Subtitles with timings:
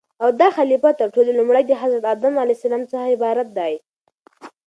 [0.23, 3.71] او داخليفه تر ټولو لومړى دحضرت ادم عليه السلام څخه عبارت دى